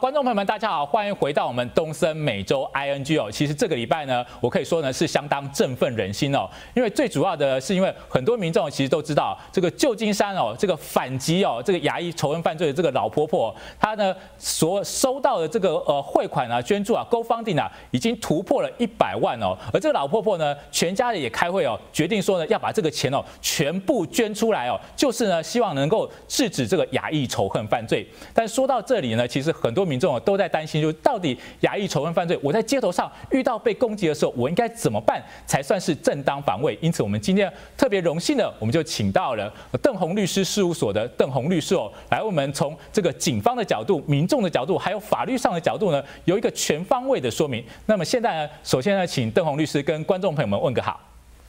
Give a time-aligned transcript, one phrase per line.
[0.00, 3.30] 观众朋友们，大家好，欢迎回到我们东森每周 ING 哦。
[3.30, 19.54] 其实这个礼拜呢，我可以说呢是相当振奋人心哦，因为最主要的是因为很多民众其实都知道，这个旧金山哦，这个反击哦，这个亚裔仇恨犯罪的这个老婆婆，她呢所收到的这个呃汇款啊、捐助啊、GoFunding 啊，已经突破了一百万哦。
[19.70, 28.08] 而这个老婆婆呢，全家也开会哦，决定说呢要把这个钱哦全部捐出来哦，就是呢希望能够制止这个亚裔仇恨犯罪。
[28.32, 36.78] 但说到这里呢，其实很多民众都在担心，就到底亚裔仇恨犯罪，我在街头上遇到被攻击的时候，我应该怎么办才算是正当防卫？
[36.80, 47.64] 因此，我们今天特别荣幸的，我们就请到了邓红律师事务所的邓红律师哦，来为我们从这个警方的角度、民众的角度，还有法律上的角度呢，有一个全方位的说明。
[47.86, 51.00] 那么现在呢，首先呢，请邓红律师跟观众朋友们问个好。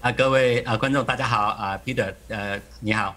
[0.02, 3.16] 啊，各位啊观众大家好啊，Peter 呃你好。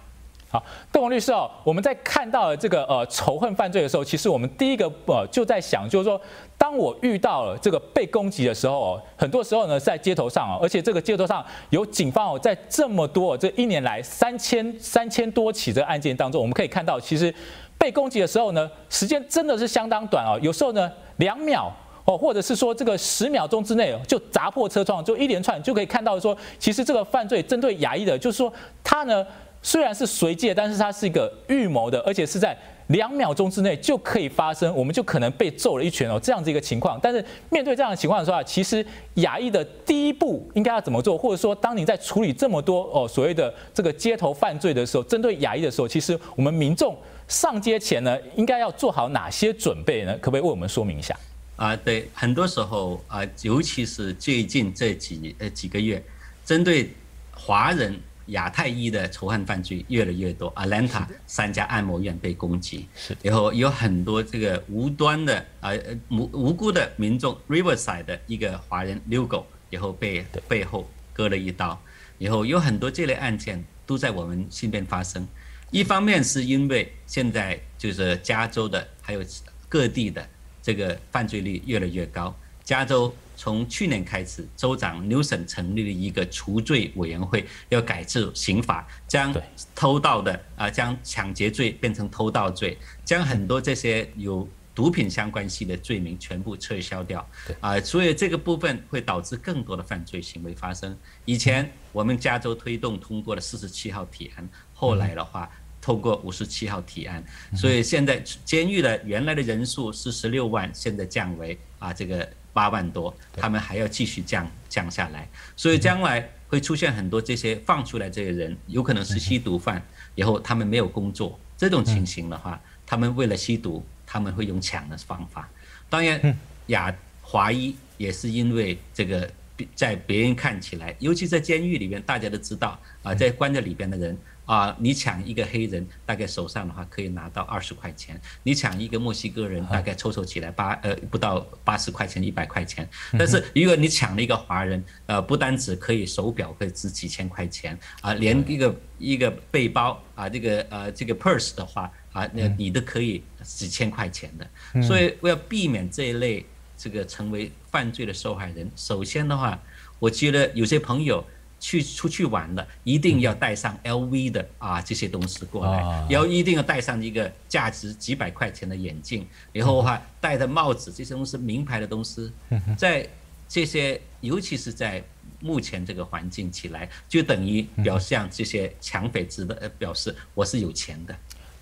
[0.55, 6.21] 好，邓鸿律师哦，我们在看到了这个呃仇恨犯罪的时候，其实我们第一个呃就在想，就是说，
[6.57, 17.35] 当我遇到了这个被攻击的时候哦，很多时候呢在街头上哦，而且这个街头上有警方哦，在这么多这一年来三千三千多起这个案件当中，我们可以看到，其实
[17.77, 21.68] 被攻击的时候呢，时间真的是相当短哦，有时候呢两秒
[22.05, 28.52] 哦，或者是说这个十秒钟之内就砸破车窗，就一连串就可以看到说，其实这个犯罪针对亚裔的，就是说
[28.85, 29.27] 他呢。
[29.65, 32.54] 虽然是随机的，但是它是一个预谋的，而且是在
[32.88, 37.01] 两秒钟之内就可以发生，我们就可能被揍了一拳哦，这样子一个情况。
[37.02, 38.84] 但是面对这样的情况的时候，其实
[39.15, 41.16] 亚裔的第一步应该要怎么做？
[41.16, 46.95] 或者说，当你在处理这么多哦所谓的这个街头犯罪的时候，针对亚裔的时候，其实我们民众
[47.26, 50.12] 上街前呢，应该要做好哪些准备呢？
[50.18, 51.18] 可不可以为我们说明一下？
[51.56, 56.04] 啊，对，很多时候啊，尤其是最近这几呃几个月，
[56.45, 56.90] 针对
[57.32, 57.99] 华人。
[58.27, 65.78] 亚太裔的仇恨犯罪越来越多，Atlanta 三家按摩院被攻击，是，然后有很多这个无端的呃
[66.11, 71.81] 无无辜的民众，Riverside 的一个华人 Lugo，然后被背后割了一刀，
[72.19, 75.27] 然后有很多这类案件都在我们身边发生。
[75.71, 79.23] 一方面是因为现在就是加州的还有
[79.69, 80.27] 各地的
[80.63, 83.15] 这个犯罪率越来越高，加州。
[83.44, 89.34] 从去年开始，州长 Newsom 成立了一个除罪委员会，要改制刑法，将
[89.75, 97.28] 偷盗的啊，将抢劫罪变成偷盗罪，将很多这些有毒品相关系的罪名全部撤销掉。
[97.60, 100.97] 啊，所以这个部分会导致更多的犯罪行为发生。
[101.27, 105.50] 以前我们加州推动通过了四十七号提案，后来的话
[105.83, 107.22] 通过五十七号提案，
[107.54, 112.27] 所以现在监狱的原来的人数是十六万，现在降为啊这个。
[112.54, 119.84] 八万多，他们还要继续降降下来，所以将来会出现很多这些放出来这些人，有可能是吸毒犯，
[120.15, 125.47] 以后他们没有工作，这种情形的话，他们为了吸毒，他们会用抢的方法。
[125.91, 126.38] 当然，
[126.69, 129.28] 亚华裔也是因为这个，
[129.75, 134.16] 在别人看起来，尤其在监狱里面，大家都知道啊，在关在里边的人。
[134.44, 142.88] 啊，你抢一个黑人，大概手上的话可以拿到二十块钱；你抢一个墨西哥人，大概凑凑起来八呃不到八十块钱一百块钱。
[143.19, 154.83] 但是如果你抢了一个华人，呃，不单只可以手表可以值几千块钱啊，连一个一个背包啊，这个呃这个 purse 的话啊，那你都可以几千块钱的。
[154.83, 156.44] 所以为了避免这一类
[156.77, 159.59] 这个成为犯罪的受害人，首先的话，
[159.99, 161.25] 我觉得有些朋友。
[161.65, 165.79] 去出去玩的，一定要带上 LV 的啊这些东西过来，
[166.11, 172.31] 然后一定要带上一个价值几百块钱的眼镜，然后的话戴的帽子，这些东西名牌的东西，
[172.77, 173.09] 在
[173.49, 175.03] 这些尤其是在
[175.41, 181.17] 目前这个环境起来，就等于表现这些抢匪值的表示我是有钱的，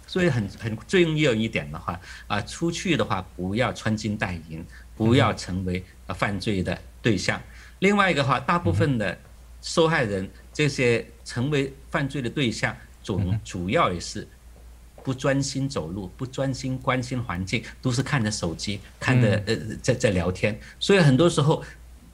[0.05, 4.65] 所以很很重要一点的话啊，出去的话不要穿金戴银，
[4.97, 7.41] 不要成为犯罪的对象。
[7.79, 9.17] 另外一个话，大部分的。
[9.62, 14.27] 受害人这些成为犯罪的对象，总主要也是
[15.04, 20.59] 不专心走路，不专心关心环境，都是看着手机，看着呃在在聊天。
[20.78, 21.65] 所以很多时候，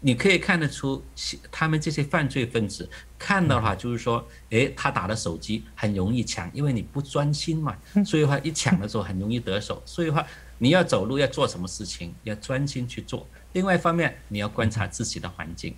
[0.00, 1.02] 你可以看得出，
[1.50, 2.88] 他们这些犯罪分子
[3.18, 9.82] 看到的话，就是说，诶，他打的手机很容易抢，因为你不专心嘛，所以的话一抢的时候很容易得手。
[9.84, 10.26] 所以的话，
[10.58, 13.26] 你要走路要做什么事情，要专心去做。
[13.54, 15.74] 另外一方面，你要观察自己的环境，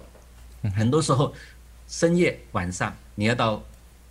[0.76, 1.32] 很多时候。
[1.90, 3.60] 深夜晚上，你要到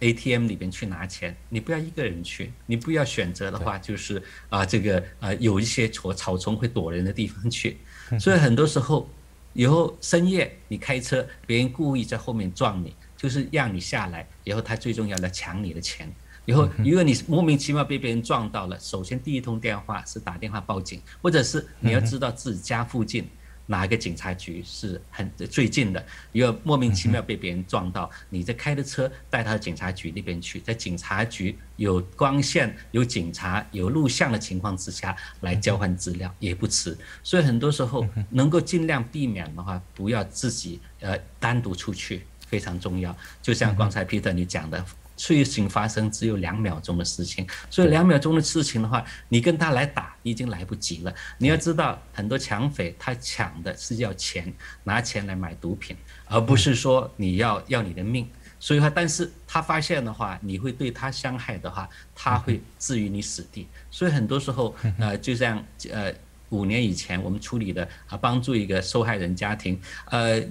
[0.01, 7.77] ATM 里边去拿钱，你不要一个人去，你不要选择的话，就是啊，这个啊，有一些草草丛会躲人的地方去。
[8.19, 9.09] 所以很多时候，
[9.53, 16.11] 以后深夜你开车，别人故意在后面撞你，就是让你下来，然后他最重要来抢你的钱。
[16.45, 23.25] 以后如果你莫名其妙被别人撞到了，首先第一通电话是打电话报警，或者是你要知道自己家附近。
[23.69, 26.03] 哪一个警察局是很最近的？
[26.31, 36.97] 如果莫名其妙被别人撞到，你在开的车带他到警察局那边去，在警察局有光线、有警察、有录像的情况之下来交换资料也不迟。
[37.21, 43.15] 所以很多时候能够尽量避免的话，不要自己呃单独出去，非常重要。
[43.39, 44.83] 就像刚才 Peter 你讲的。
[45.19, 51.13] 事情发生只有两秒钟的事情，所以两秒钟的事情的话，你跟他来打已经来不及了。
[51.37, 54.51] 你要知道，很多抢匪他抢的是要钱，
[54.85, 55.95] 拿钱来买毒品，
[56.25, 58.25] 而不是说你要要你的命。
[58.61, 63.67] 所以话，但是他发现的话，你会对他伤害的话，他会置于你死地。
[63.91, 65.61] 所以很多时候，呃，就像
[65.91, 66.13] 呃
[66.49, 69.79] 五年以前我们处理的啊，帮助一个受害人家庭，
[70.09, 70.41] 呃，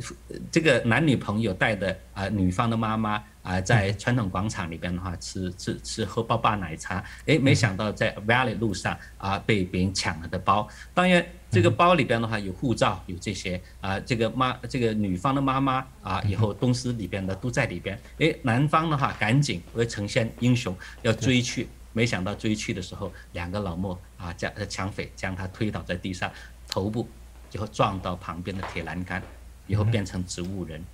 [0.51, 3.25] 这个男女朋友带的啊，女方的妈妈。
[3.49, 10.69] 啊，在传统广场里边的话，吃吃吃喝爸爸奶茶，诶，没想到在 Valley 路上啊，被别人抢了的包。
[10.93, 17.99] 当然，这个包里边的话有护照，有这些啊，这个妈这个女方的妈妈啊，以后公司里边的都在里边。
[18.19, 26.31] 诶，男方的话赶紧会呈现英雄要追去，没想到追去的时候，两个老莫啊将抢匪将他推倒在地上，
[26.69, 27.09] 头部
[27.53, 29.23] 以后撞到旁边的铁栏杆，
[29.67, 30.85] 以后变成植物人。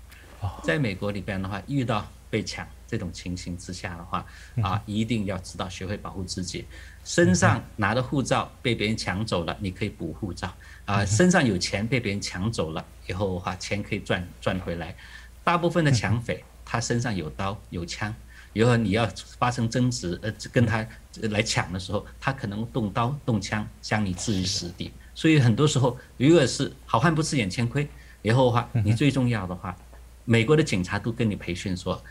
[0.62, 2.06] 在美国里边的话，遇到。
[2.34, 4.26] 被抢这种情形之下的话，
[4.60, 6.64] 啊，一定要知道学会保护自己。
[7.04, 10.52] 身上拿的护照被别人抢走了，你可以补护照。
[10.84, 14.96] 啊，身上有钱被别人抢走了以后的话，钱可以赚赚回来。
[15.44, 18.12] 大部分的抢匪他身上有刀有枪，
[18.52, 19.08] 以后你要
[19.38, 20.84] 发生争执，呃，跟他
[21.30, 24.90] 来抢的时候，他可能动刀动枪将你置于死地。
[25.14, 27.88] 所以很多时候，如果是好汉不吃眼前亏，
[28.22, 29.76] 以后的话，你最重要的话，
[30.24, 32.02] 美国的警察都跟你培训说。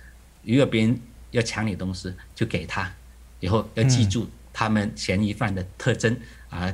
[0.44, 1.00] 如果别人
[1.31, 2.92] 要抢你东西，就给他，
[3.40, 6.16] 以后要记住他们嫌疑犯的特征
[6.50, 6.74] 啊，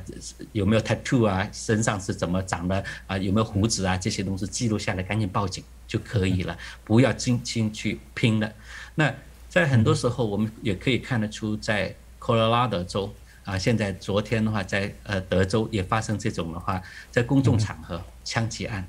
[0.51, 8.51] 有没有 tattoo 啊，身上是怎么长的啊，有没有胡子啊，这些东西记录下来，赶紧报警就可以了， 不要进进去拼了。
[8.95, 9.13] 那
[9.47, 13.13] 在很多时候，我们也可以看得出，在科罗拉多州
[13.45, 16.81] 啊，现在昨天的话，在呃德州也发生这种的话，
[17.11, 18.85] 在公众场合枪击案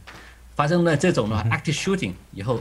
[0.56, 2.60] 发生了这种的话，active shooting 以后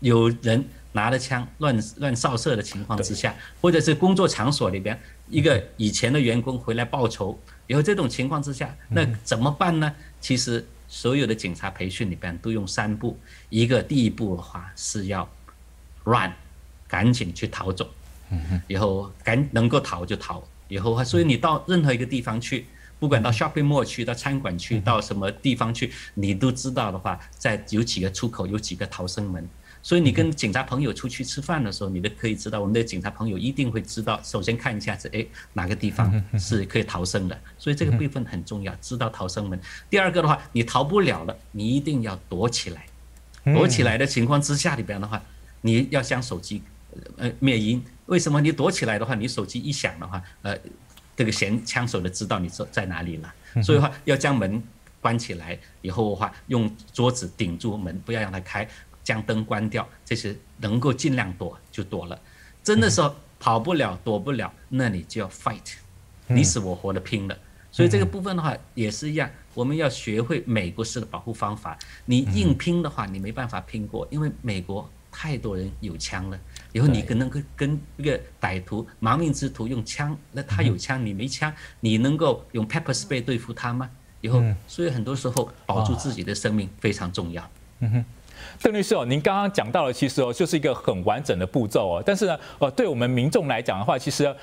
[0.00, 0.62] 有人。
[0.94, 4.98] 拿着枪乱乱扫射的情况之下，或者是工作场所里边
[5.28, 7.36] 一个以前的员工回来报仇，
[7.66, 9.92] 以后这种情况之下，那怎么办呢？
[10.20, 13.18] 其实所有的警察培训里边都用三步，
[13.48, 15.28] 一个第一步的话是要
[16.04, 16.32] run，
[16.86, 17.90] 赶紧去逃走，
[18.68, 22.66] 以后赶能够逃就逃，以后所以你到任何一个地方去，
[23.00, 29.48] 不管到 shopping mall 去，到餐馆去，到什么地方去，你都知道的话，在有几个出口，有几个逃生门。
[29.84, 34.18] 所以你跟警察朋友出去吃饭的时候，你都可以知道，我们的警察朋友一定会知道。
[34.24, 37.38] 首先看一下是，哎，哪个地方是可以逃生的？
[37.58, 39.60] 所以这个部分很重要，知道逃生门。
[39.90, 42.86] 第二个的话，你逃不了了，你一定要躲起来。
[43.52, 45.22] 躲起来的情况之下里边的话，
[45.60, 46.62] 你要将手机
[47.18, 47.84] 呃灭音。
[48.06, 48.40] 为什么？
[48.40, 50.56] 你躲起来的话，你手机一响的话，呃，
[51.14, 53.34] 这个嫌枪手的知道你在在哪里了。
[53.62, 54.62] 所以话要将门
[55.02, 58.66] 关起来，以后的话用桌子顶住门，不要让它开。
[59.04, 62.18] 将灯关掉，这些能够尽量躲就躲了。
[62.62, 65.74] 真的说跑不了、躲不了，那你就要 fight，
[66.26, 67.38] 你死我活的拼了。
[67.70, 71.76] 所以这个部分的话也是一样，我们要学会美国式的保护方法。
[72.06, 76.38] 你硬拼的话，你没办法拼过，因为美国太多人有枪了。
[76.72, 83.90] 以后你可能跟跟一个歹徒、亡命之徒用枪，那他有枪你没枪，你能够用 pepper spray 对付他吗？
[84.20, 87.50] 以后，所以很多时候保住自己的生命非常重要。
[87.80, 88.04] 嗯哼。
[88.62, 92.02] 邓律师哦，您刚刚讲到的其实哦，就是一个很完整的步骤哦。
[92.04, 94.34] 但是呢，呃，对我们民众来讲的话，其实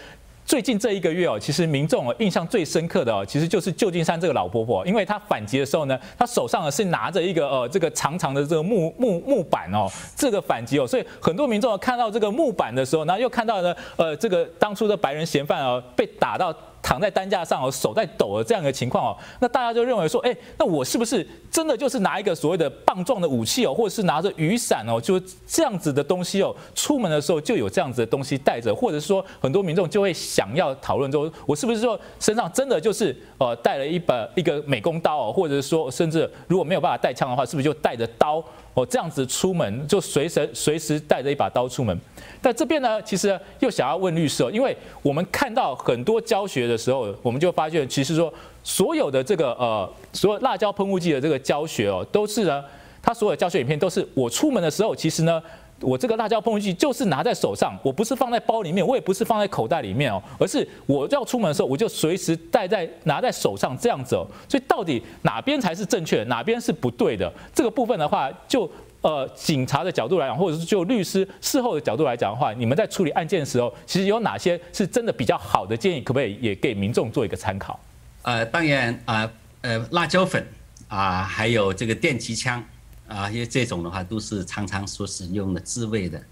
[0.46, 16.54] 最近这一个月哦，其实民众哦印象最深刻的哦，其实就是旧金山这个老婆婆，因为她反击的时候呢，她手上呢是拿着一个呃这个长长的这个木木木板哦，这个反击哦，所以很多民众看到这个木板的时候，然后又看到呢，呃，这个当初的白人嫌犯哦被打到。
[16.82, 38.44] 躺在担架上哦，手在抖的这样一个情况哦，那大家就认为说，哎，那我是不是真的就是拿一个所谓的棒状的武器哦，或者是拿着雨伞哦，就这样子的东西哦，出门的时候就有这样子的东西带着，或者是说很多民众就会想要讨论说，我是不是说身上真的就是呃带了一把一个美工刀哦，或者是说甚至如果没有办法带枪的话，是不是就带着刀？
[38.74, 42.00] 哦，这样子出门就随时随时带着一把刀出门。
[42.42, 52.64] 但这边呢，其实又想要问律师哦，因为我们看到很多教学的时候，我们就发现，其实说所有的这个呃，所有辣椒喷雾剂的这个教学哦，都是呢，
[53.02, 55.42] 它所有教学影片都是我出门的时候，其实呢。
[55.84, 64.24] 我这个辣椒喷雾剂就是拿在手上，我不是放在包里面，我也不是放在口袋里面哦，而是我要出门的时候，我就随时带在拿在手上这样子哦。
[64.48, 67.34] 所以到底哪边才是正确的，哪边是不对的？
[67.52, 68.70] 这个部分的话，就
[69.02, 77.80] 呃警察的角度来讲，或者是就律师事后的角度来讲的话，你们在处理案件的时候，其实有哪些是真的比较好的建议，可不可以也给民众做一个参考？
[78.24, 79.32] 呃，当然啊，
[79.62, 80.46] 呃，呃，辣椒粉
[80.88, 82.64] 啊，还有这个电击枪。
[83.08, 86.24] 啊，因为这种的话都是常常所使用的自卫的。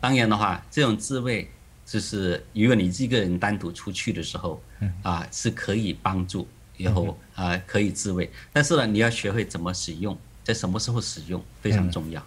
[0.00, 1.48] 当然的话，这种自卫
[1.86, 4.60] 就是如果你一个人单独出去的时候，
[5.04, 6.44] 啊是可以帮助
[6.76, 8.28] 以后啊可以自卫。
[8.52, 12.24] 但是呢，你要学会怎么使用，在什么时候使用非常重要。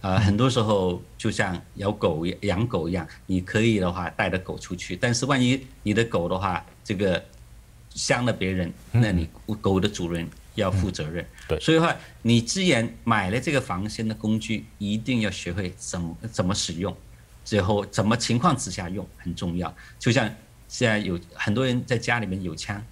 [0.00, 7.22] 啊，很多时候就像养狗养狗一样，你可以的话带着狗出去，但是万一你的狗的话这个
[7.90, 9.28] 伤了别人，那你
[9.60, 10.26] 狗的主人。
[10.56, 16.96] 要负责任，对，所以话你既然买了这个防身的工具，一定要学会怎么怎么使用，
[17.44, 19.76] 最后怎么情况之下用很重要。
[19.98, 20.26] 就像
[20.66, 22.82] 现在有很多人在家里面有枪，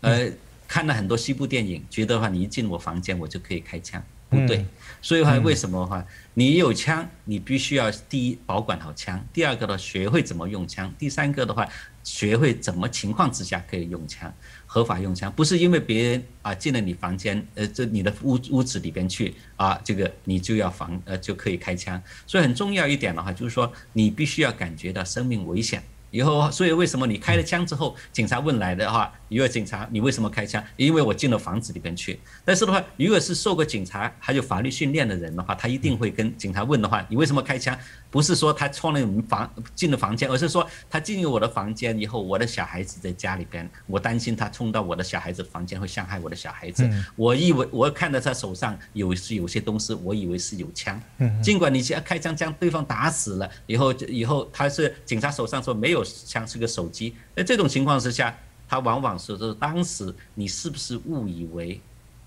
[0.00, 0.26] 呃，
[0.66, 4.02] 看了很多西部电影，觉得话你一进我房间我就可以开枪，
[4.32, 4.64] 不对。
[5.00, 11.68] 所以话为什么的话，你有枪，你必须要第一保管好枪，第二个呢学会怎么用枪，第三个的话
[12.04, 14.32] 学会怎么情况之下可以用枪。
[14.64, 22.00] 合法用枪不是因为别人啊进了你房间，呃，这你的屋屋子里边去啊，这个你就要防呃就可以开枪。
[22.26, 25.82] 所以很重要一点的话，就是说你必须要感觉到生命危险。
[26.12, 30.62] 以后，所以为什么你开了枪之后，警察问来的话，如果警察你为什么开枪？
[30.76, 32.20] 因为我进了房子里边去。
[32.44, 37.76] 但是的话，如果是受过警察还有法律训练的人的话，他一定会跟警察问的话，你为什么开枪？
[38.10, 46.86] 不是说他冲了我们房进了房间，而是说他进入我的房间以后，我的小孩子在家里边，我担心他冲到我的小孩子房间会伤害我的小孩子。
[47.16, 51.00] 我以为我看到他手上有是有些东西，我以为是有枪。
[51.42, 57.14] 尽管你现在开枪将对方打死了以后，以后他是警察手上说没有枪，是个手机。
[57.36, 58.36] 在这种情况之下，
[58.68, 61.80] 他往往是说当时你是不是误以为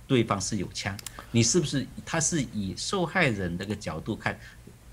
[0.08, 0.98] 对方是有枪？
[1.32, 4.39] 你是不是他是以受害人这个角度看？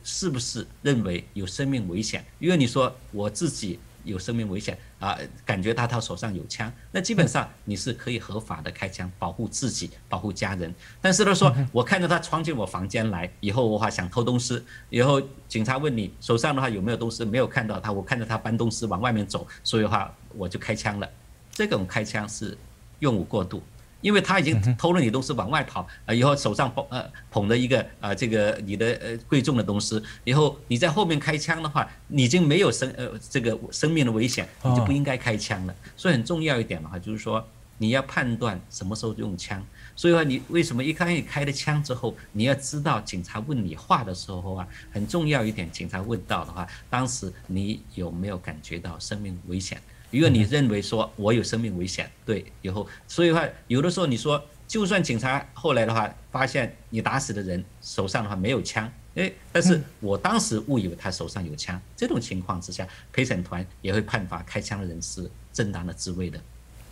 [0.04, 2.24] 是不是认为有生命危险？
[2.40, 10.74] 因为你说我自己有生命危险啊，感觉到他手上有枪，那基本上你是可以合法的开枪保护自己、保护家人。
[11.00, 21.08] 但是他说我看到他闯进我房间来以后，我话想偷东西，以后警察问你手上的话有没有东西，没有看到他，我看到他搬东西往外面走，所以的话我就开枪了。
[21.50, 22.56] 这种开枪是
[23.00, 23.62] 用武过度。
[24.02, 35.74] 因为他已经偷了你东西往外跑，啊，以后手上捧呃捧着一个啊这个你的呃贵重的东西，以后你在后面开枪的话，你已经没有生呃这个生命的危险，你就不应该开枪了。
[35.96, 37.42] 所以很重要一点的话，就是说
[37.78, 39.64] 你要判断什么时候用枪。
[39.94, 49.80] 所以说你为什么一开始开了枪之后，你要知道警察问你话的时候啊，很重要一点，警察问到的话，当时你有没有感觉到生命危险？
[50.12, 66.38] 如果你认为说我有生命危险，对，以后，所以的话，有的时候你说，就算警察后来的话发现你打死的人手上的话没有枪，诶，但是我当时误以为他手上有枪，这种情况之下，陪审团也会判罚开枪的人是正当的自卫的。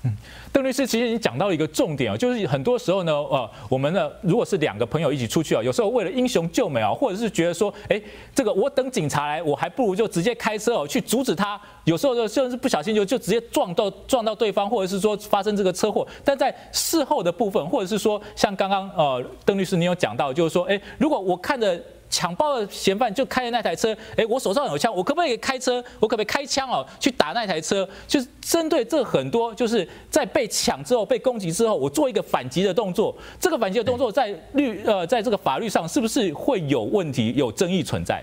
[0.03, 0.11] 嗯，
[0.51, 8.01] 邓律师，其实你讲到一个重点啊，就是很多时候呢，呃，我们呢，如果是两个朋友一起出去啊，有时候为了英雄救美啊，或者是觉得说，哎，
[8.35, 11.61] 这个我等警察来，我还不如就直接开车哦去阻止他。
[11.85, 16.07] 有时候就甚至不小心就就直接撞到撞到对方，或者是说发生这个车祸。
[16.25, 21.79] 但在事后的部分，或者是说像刚刚呃邓律师你有讲到，就是说，哎，如果我看着。
[22.11, 25.83] 抢包的嫌犯就开的那台车，哎，我手上有枪，我可不可以开车？
[26.01, 27.89] 我可不可以开枪哦，去打那台车？
[28.09, 33.17] 就是针对这很多，就是在被抢之后、被攻击之后，我做一个反击的动作。
[33.39, 38.21] 这个反击的动作在律呃，在这个法律上是不是会有问题、有争议存在？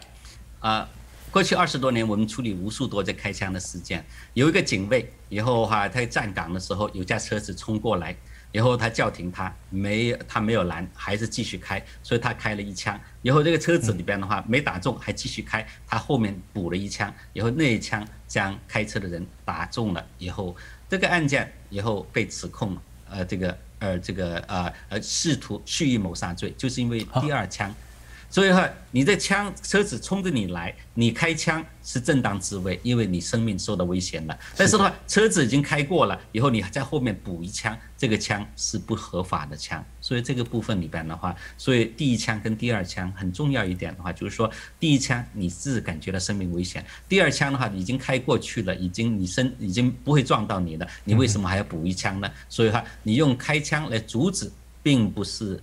[0.60, 0.88] 啊，
[1.32, 4.06] 过去二十多年，我们处理无数多这开枪的事件。
[4.34, 8.13] 有一个警卫，以后的话他站岗的时候，有架车子冲过来。
[8.51, 13.00] 然后他叫停他，没他没有拦，还是继续开，所以他开了一枪。
[13.22, 20.06] 然后这个车子里边的话没打中，还继续开，他后面补了一枪，然后那一枪将开车的人打中了。
[20.18, 20.56] 以后
[20.89, 22.77] 这个案件以后被指控，
[23.10, 27.74] 呃，这个呃这个呃呃试图蓄意谋杀罪，就是因为第二枪。
[28.29, 34.38] 所以话，你的枪车子冲着你来，你开枪是正当自卫，因为你生命受到危险了。
[34.57, 39.84] 但是的话，车子已经开过了，以后你在后面补一枪，这个枪是不合法的枪。
[40.01, 52.29] 所以这个部分里边的话，所以第一枪跟第二枪很重要一点的话，就是说第一枪你自感觉到生命危险，第二枪的话已经开过去了，已经你身已经不会撞到你了，你为什么还要补一枪呢？
[52.50, 54.51] 所以话，你用开枪来阻止，
[54.84, 55.57] 并不是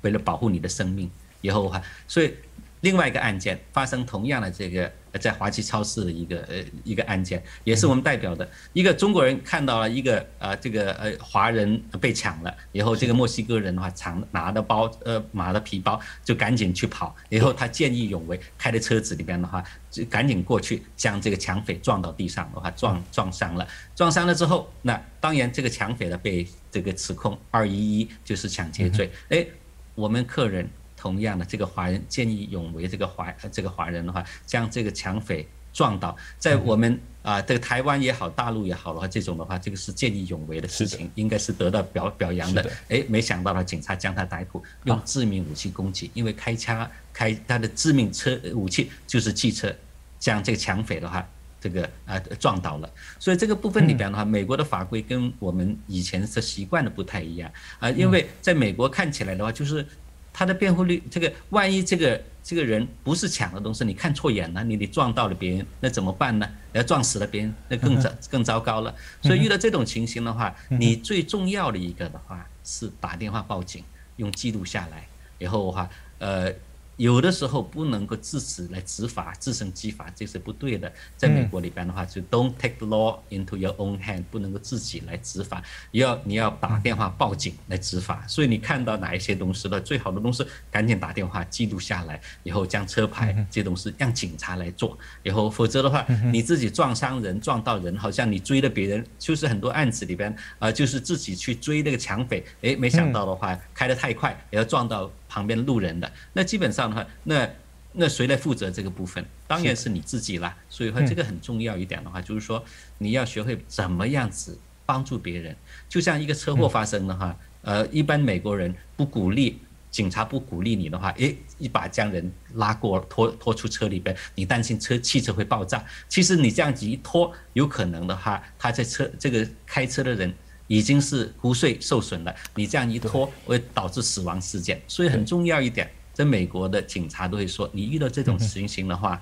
[0.00, 1.08] 为了保护你的生命。
[1.42, 2.34] 以后哈，所以
[2.80, 8.48] 另外一个案件发生同样的这个在华旗超市的一个呃一个案件，也是我们代表的。
[8.72, 29.46] 一个中国人看到了一个呃这个呃华人被抢了，以后这个墨西哥人的话抢拿的包呃拿的皮包就赶紧去跑，以后他见义勇为开的车子里边的话就赶紧过去将这个抢匪撞到地上的话撞撞伤了，撞伤了之后，那当然这个抢匪呢被这个指控二一一就是抢劫罪，哎，
[29.94, 30.68] 我们客人。
[31.02, 42.70] 同样的，这个华人见义勇为，这个华这个华人的话，将这个抢匪撞倒，在我们啊，这个台湾也好，大陆也好的话，这种的话，这个是见义勇为的事情，应该是得到表表扬的。
[42.88, 49.74] 哎，没想到呢，警察将他逮捕，用致命武器攻击，因为开枪开他的致命车武器就是汽车，
[50.20, 51.26] 将这个抢匪的话，
[51.60, 52.88] 这个啊撞倒了。
[53.18, 57.50] 所以这个部分里边的话，美国的法规跟我们以前的习惯的不太一样。
[57.80, 59.84] 啊，因为在美国看起来的话，就是。
[60.32, 66.48] 他的辩护律，这个万一这个这个人不是抢的东西，你看错眼了，你你撞到了别人，那怎么办呢？
[66.72, 68.94] 要撞死了别人，那更糟更糟糕了。
[69.22, 73.84] 所以遇到这种情形的话，你最重要的一个的话是打电话报警，
[74.16, 75.06] 用记录下来，
[75.38, 76.52] 然后的话，呃。
[77.02, 80.90] 有的时候不能够自此来执法，自行激法，这是不对的。
[81.16, 88.24] 在美国里边的话，就 don't take the law into your own hand，不能够自己来执法，要你要打电话报警来执法。
[88.28, 105.10] 所以你看到哪一些东西了，最好的东西赶紧打电话记录下来，以后将车牌这些东西让警察来做，以后否则的话，你自己撞伤人、撞到人，好像你追了别人，就是很多案子里边啊，就是自己去追那个抢匪，诶，没想到的话开得太快，也要撞到。
[105.32, 107.48] 旁边路人的，那基本上的话，那
[107.92, 109.24] 那谁来负责这个部分？
[109.46, 110.56] 当然是你自己啦。
[110.68, 112.62] 所以说这个很重要一点的话，就是说
[112.98, 115.56] 你要学会怎么样子帮助别人。
[115.88, 119.58] 就像一个车祸发生的话，呃，一般美国人不鼓励
[119.90, 125.84] 警察不鼓励你的话，诶，一把将人拉过拖拖出车里边，你担心车汽车会爆炸。
[126.08, 130.32] 其实你这样子一拖，有可能的话，他在车这个开车的人。
[130.68, 135.90] 已经是骨髓受损了，你这样一拖会导致死亡事件，所以很重要一点，
[136.22, 139.20] 在美国的警察都会说，你遇到这种情形的话，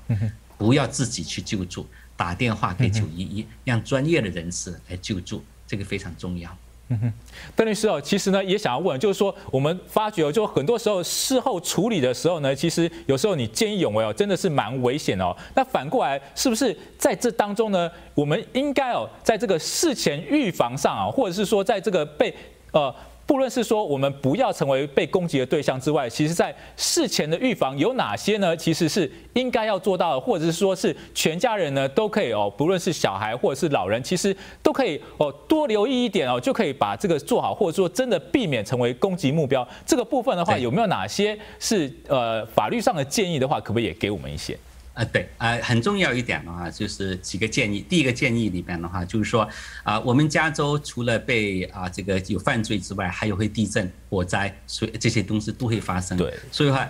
[0.59, 6.55] 不要自己去救助，打电话给九一一，让专业的人士来救助，这个非常重要。
[6.89, 7.13] 嗯哼，
[7.57, 15.35] 邓律师哦，其实呢也想要问，就是说我们发觉哦，就很多时候事后处理的时候呢，其实有时候你见义勇为哦，真的是蛮危险的哦。
[15.55, 22.35] 那反过来，是不是在这当中呢，我们应该哦，在这个事前预防上啊，或者是说在这个被
[22.73, 22.95] 呃。
[23.31, 28.57] 不论是说我们不要成为被攻击的对象之外，其实在事前的预防有哪些呢？
[28.57, 39.65] 其实是应该要做到的，或者是说是全家人呢都可以哦，不论是小孩或者是老人，其实都可以哦多留意一点哦，就可以把这个做好，或者说真的避免成为攻击目标。
[39.87, 44.59] 这个部分的话，有没有哪些是呃法律上的建议的话，可不可以也给我们一些？
[45.01, 47.81] 啊，对，啊，很重要一点的话，就是几个建议。
[47.89, 49.49] 第一个建议里边的话，就是说，
[49.83, 56.19] 啊，我们加州除了被啊这个有犯罪之外，还有会地震、火灾，所以这些东西都会发生。
[56.19, 56.87] 对，所以的话，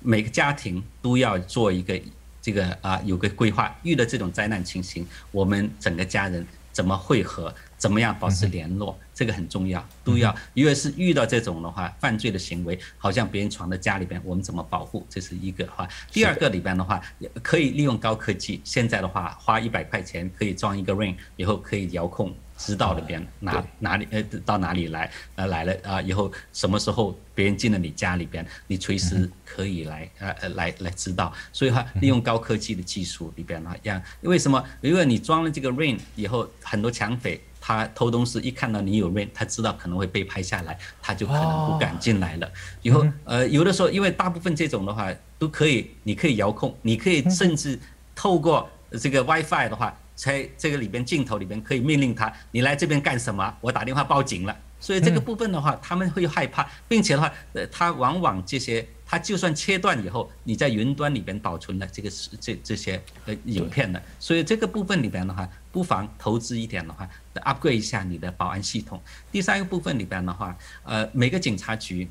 [0.00, 2.00] 每个家庭都要做一个
[2.40, 6.46] 这个啊有个规划，遇到这种灾难情形，我们整个家人
[6.80, 7.54] 怎么汇合。
[7.76, 8.94] 怎么样保持联络？
[9.14, 10.34] 这个很重要，都要。
[10.54, 15.06] 因为是遇到这种的话，犯罪的行为，好像别人闯到家里边，我们怎么保护？
[15.08, 15.88] 这是一个话。
[16.10, 17.02] 第二个里边的话，
[17.42, 18.60] 可以利用高科技。
[18.64, 22.34] 现在的话，花一百块钱可以装一个 Ring，以后可以遥控。
[22.62, 34.62] 知道里边哪哪里呃到哪里来呃来了啊以后什么时候别人进了你家里边，你随时可以来呃呃来来知道，所以话利用高科技的技术里边呢，让为什么？
[34.82, 42.52] 因为你装了这个 Ring 以后，很多抢匪他偷东西一看到你有 Ring，他知道可能会被拍下来，他就可能不敢进来了。
[42.82, 47.80] 以后呃有的时候，因为大部分这种的话都可以，你可以遥控，你可以甚至
[48.14, 48.68] 透过
[49.00, 49.96] 这个 WiFi 的话。
[50.22, 53.56] 在这个里边镜头里边可以命令他，你来这边干什么？
[53.62, 54.54] 我打电话报警了。
[54.78, 64.02] 所以这个部分的话，他们会害怕，并且的话，呃，他往往这些，他就算切断以后，你在云端里边保存了这个这这些呃影片的。
[64.18, 69.00] 所以这个部分里边的话，不妨投资一点的话，upgrade 一下你的保安系统。
[69.32, 70.54] 第三个部分里边的话，
[70.84, 72.06] 呃，每个警察局，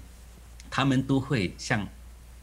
[0.72, 1.88] 他们都会向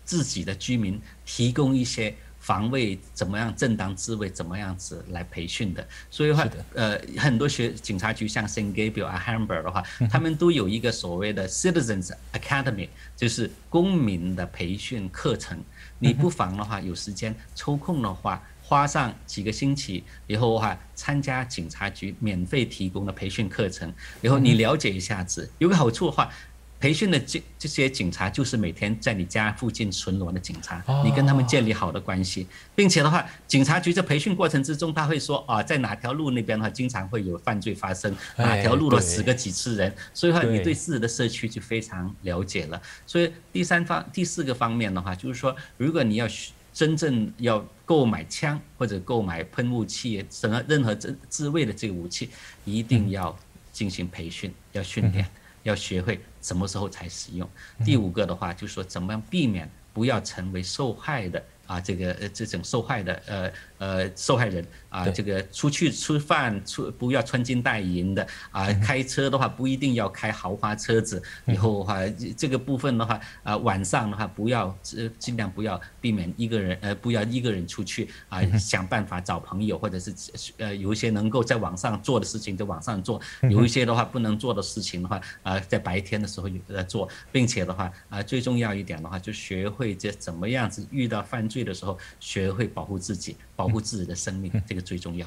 [0.05, 2.15] 自己的居民提供一些。
[2.47, 15.61] 防卫怎么样正当自卫怎么样子来培训的，所以的话，呃，很多学警察局像 Saint Gabriel 啊、Hamburg 的话，他们都有一个所谓的 Citizens Academy，就是公民的培训课程。
[15.99, 26.31] 你不妨的话，有时间抽空的话，花上几个星期以后的话，参加警察局免费提供的培训课程，然后你了解一下子，有个好处的话。
[26.79, 42.81] 培训的这这些警察就是每天在你家附近巡逻的警察，你跟他们建立好的关系，并且的话，警察局在培训过程之中，他会说啊，在哪条路那边的话，经常会有犯罪发生，哪条路的死个几次人，所以话你对自己的社区就非常了解了。
[43.07, 46.29] 所以第三方、第四个方面的话，就是说，如果你要
[46.75, 52.29] 真正要购买枪或者购买喷雾器，什么任何自自卫的这个武器，
[52.67, 53.35] 一定要
[53.73, 55.27] 进行培训，要训练。
[55.67, 57.49] 要学会什么时候才使用。
[57.85, 63.53] 第五个的话，就是说怎么样避免不要成为受害的啊，这个呃这种受害的呃。
[63.79, 71.23] 呃，受害人啊，这个出去吃饭出不要穿金戴银的啊，开车的话不一定要开豪华车子。
[71.47, 72.01] 以后的话，
[72.37, 80.15] 这个部分的话啊，晚上的话不要呃尽量不要避免一个人呃不要一个人出去啊，想办法找朋友或者是
[80.59, 93.37] 呃有一些能够在网上做的事情在网上做，有一些的话不能做的事情的话啊，在白天的时候有在做，并且的话啊最重要一点的话就学会这怎么样子遇到犯罪的时候学会保护自己。
[93.55, 95.27] 保护自己的生命，这个最重要。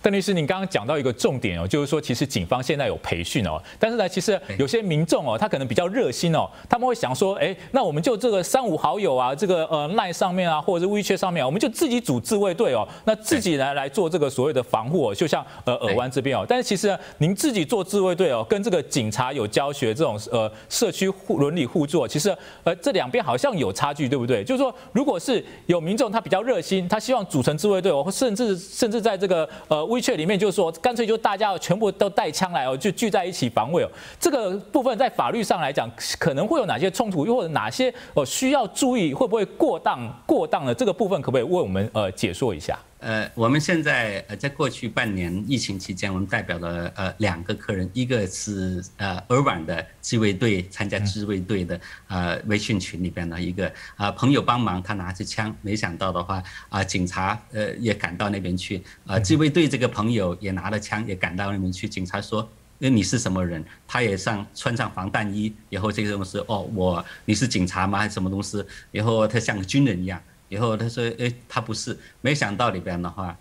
[0.00, 24.44] 邓律师，您刚刚讲到一个重点哦，就是说其实警方现在有培训哦，但是呢，其实有些民众哦，他可能比较热心哦，他们会想说，哎，那我们就这个三五好友啊，这个呃 LINE 上面啊，或者是 WeChat 上面啊，我们就自己组自卫队哦，那自己来来做这个所谓的防护哦，就像呃尔湾这边哦，但是其实呢，您自己做自卫队哦，跟这个警察有教学这种呃社区互伦理互助，其实呃这两边好像有差距，对不对？
[24.44, 33.88] 就是说，如果是有民众他比较热心，他希望组成自卫队我，甚至甚至在这个呃威胁里面就是说，干脆就大家全部都带枪来哦，就聚在一起防卫哦。
[34.18, 42.78] 这个部分在法律上来讲，可能会有哪些冲突，又或者哪些哦需要注意，会不会过当过当的这个部分，可不可以为我们呃解说一下？
[43.02, 61.88] 呃，我们现在呃，在过去半年疫情期间，我们代表了呃两个客人，一个是呃尔湾的自卫队参加自卫队的呃微信群里边的一个啊、朋友帮忙，他拿着枪，没想到的话啊、警察呃也赶到那边去，啊、自卫队这个朋友也拿了枪，也赶到那边去。
[61.88, 63.64] 警察说，那你是什么人？
[63.88, 67.98] 他也上穿上防弹衣，然后这个东西哦，我你是警察吗？
[67.98, 68.64] 还是什么东西？
[68.92, 70.22] 然后他像个军人一样。
[70.52, 73.34] 以后他说：“诶，他不是，没想到里边的话，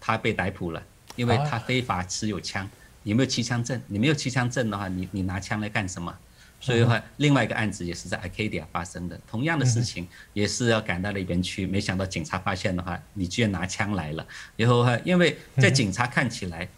[0.00, 0.82] 他被逮捕了，
[1.14, 2.68] 因为他非法持有枪，
[3.04, 6.12] 你没有持枪证，你没有持枪证的话，你你拿枪来干什么？
[6.60, 14.26] 所以的话，另外一个案子也是在 Arcadia 发生的，同样的事情也是要赶到那边去，没想到警察发现的话，你居然拿枪来了。
[14.56, 16.68] 以后的话，因为在警察看起来，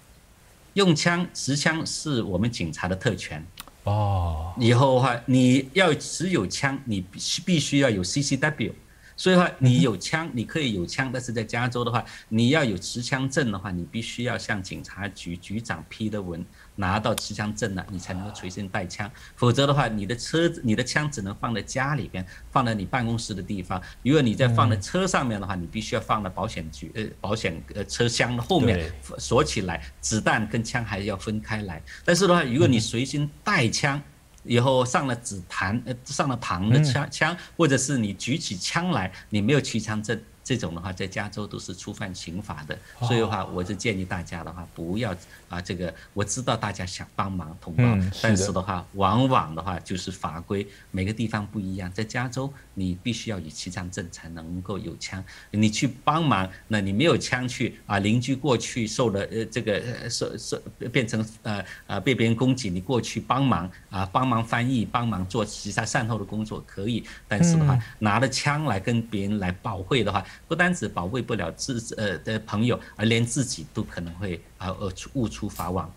[0.74, 3.42] 用枪持枪是我们警察的特权
[3.84, 4.52] 哦。
[4.58, 8.72] 以后的话，你要持有枪，你必须必须要有 CCW。”
[9.16, 19.10] 所以话，你有枪，你可以有枪，但是在加州的话，你要有持枪证的话，你必须要向警察局局长批的文，拿到持枪证了，你才能够随身带枪。
[19.36, 23.80] 否则的话，你的车子、你的枪只能放在家里边，放在你办公室的地方。
[24.02, 31.80] 如果你在放在车上面的话，你必须要放在保险局呃保险呃车厢的后面锁起来，子弹跟枪还要分开来。
[32.04, 34.02] 但是的话，如果你随身带枪，
[34.44, 40.18] 以后上了子弹，呃，上了膛的枪枪，或者是你举起枪来，你没有持枪证。
[40.44, 45.16] 这种的话，在加州都是触犯刑法的，所以的话，我就建议大家的话，不要
[45.48, 47.82] 啊，这个我知道大家想帮忙同胞，
[48.20, 51.90] 但是的话，往往的话就是法规每个地方不一样。
[51.90, 60.60] 在加州，你必须要有持枪证才能够有枪，你去帮忙，那你没有枪去啊，邻居过去受了呃这个受受
[60.92, 70.22] 变成呃呃被别人攻击，你过去帮忙啊，帮忙翻译，帮忙做其他善后的工作可以，但是的话，拿着枪来跟别人来保会的话。
[70.48, 75.90] 不单只保卫不了自呃的朋友，而连自己都可能会啊呃误触法网。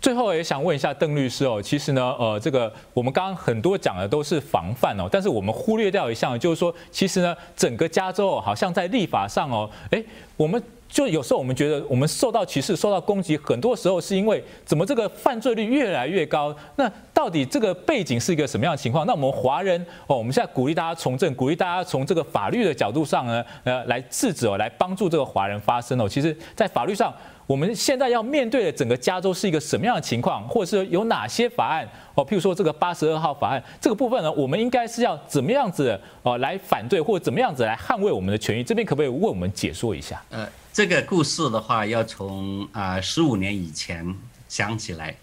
[0.00, 10.02] 最后也想问一下邓律师哦，其实呢呃这个我们刚刚很多讲的都是防范哦，但是我们忽略掉一项，就是说其实呢整个加州好像在立法上哦，哎
[10.36, 10.62] 我们。
[10.90, 16.54] 就有时候我们觉得我们受到歧视、受到攻击，很多时候是因为怎么这个犯罪率越来越高？
[16.74, 19.06] 那到底这个背景是一个什么样的情况？
[19.06, 26.08] 那我们华人哦，我们现在鼓励大家从政，鼓励大家从这个法律的角度上呢，呃，来制止哦，来帮助这个华人发声哦。
[26.08, 27.14] 其实，在法律上，
[27.46, 32.26] 我们现在要面对的整个加州是一个什么样的情况，或者是有哪些法案哦？
[32.26, 38.64] 譬如说这个八十二号法案这个部分呢，我们应该是要怎么样子哦来反对，或者怎么样子来捍卫我们的权益？
[38.64, 40.20] 这边可不可以为我们解说一下？
[40.30, 40.44] 嗯。
[40.72, 44.14] 这个故事的话，要从啊十五年以前
[44.48, 45.16] 想起来，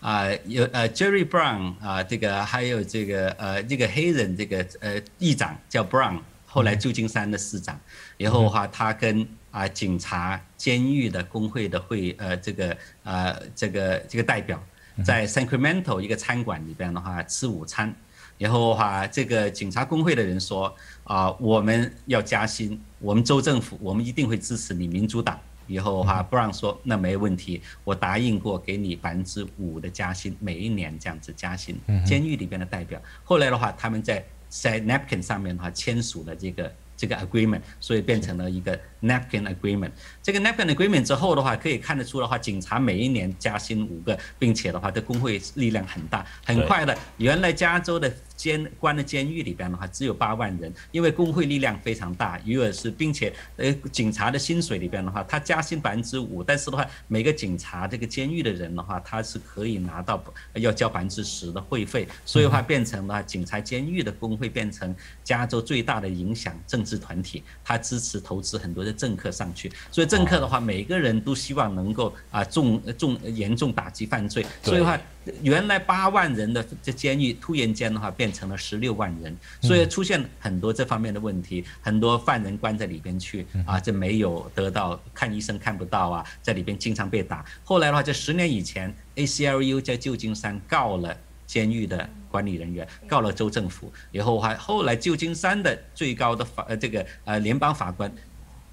[0.00, 7.78] 啊有呃 Jerry Brown 啊，这个还有这个呃这个黑人这个呃议长叫 Brown，后来旧金山的市长，
[8.16, 14.62] 然后的话他跟啊警察、监狱的工会的会呃这个呃这个这个代表
[15.04, 17.92] 在 Sacramento 一个餐馆里边的话吃午餐，
[18.42, 20.74] 然后的话这个警察工会的人说
[21.04, 25.38] 啊，我们要加薪，我们州政府我们一定会支持你民主党。
[25.68, 31.78] 以后的话，布朗说那没问题，我答应过给你百分之五的加薪，每一年这样子加薪。
[32.04, 39.92] 监狱里边的代表，后来的话，他们在在 napkin 上面的话签署了这个这个 agreement，所以变成了一个 napkin agreement。
[40.20, 48.12] 这个 napkin agreement 之后的话，可以看得出的话，警察每一年加薪五个，并且的话，这工会力量很大，很快的，原来加州的。
[48.42, 60.20] 监关的监狱里边的话，只有八万人，因为工会力量非常大，于是并且呃，警察的薪水里边的话，他加薪百分之五，但是的话，每个警察这个监狱的人的话，他是可以拿到
[60.54, 74.98] 要交百分之十的会费，所以的话变成了警察监狱的工会变成加州最大的影响政治团体，他支持投资很多的政客上去，所以政客的话，每个人都希望能够啊重重严重打击犯罪，所以的话。
[75.42, 87.44] 原来八万人的这监狱突然间的话变成了十六万人，所以出现很多这方面的问题，很多犯人关在里边去啊，这没有得到看医生看不到啊，在里边经常被打。
[87.62, 98.12] 后来的话，在十年以前，ACLU 在旧金山告了监狱的管理人员，告了州政府，以后还后来旧金山的最高的法呃这个呃联邦法官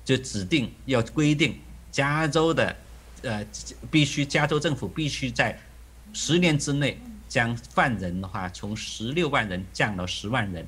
[0.03, 1.55] 就指定要规定
[1.91, 2.75] 加州的
[3.21, 3.45] 呃
[3.91, 5.55] 必须加州政府必须在。
[6.13, 10.65] 十年之内将犯人的话从十六万人降到十万人，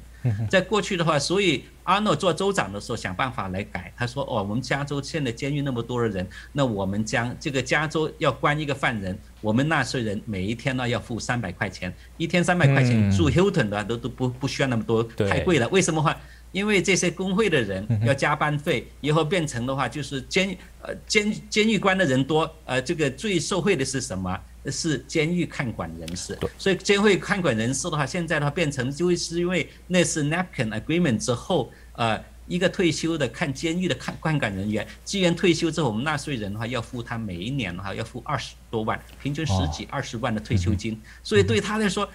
[0.49, 3.91] 在过去的话，所以阿诺做州长的时候想办法来改。
[3.97, 15.67] 他说：“哦，我们加州现在监狱那么多的人，那我们将这个加州要关一个犯人，我们纳税人每一天呢要付三百块钱，一天三百块钱住 Hilton 的都都不不需要那么多，太贵了。
[15.69, 16.15] 为什么话？
[16.51, 42.07] 因为这些工会的人要加班费，以后变成的话就是监呃监监狱关的人多，呃，这个最受惠的是什么？”是监狱看管人士，所以监狱看管人士的话，现在的话变成就是因为那是 Napkin Agreement 之后，呃，一个退休的看监狱的看看管人员，既然退休之后，我们纳税人的话要付他每一年的话要付二十多万，平均十几二十万的退休金，所以对他来说，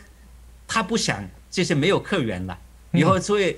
[0.69, 2.59] 他不想这些没有客源了，
[2.93, 3.57] 以后所以。